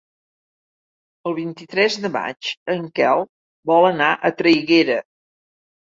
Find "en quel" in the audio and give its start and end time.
2.79-3.25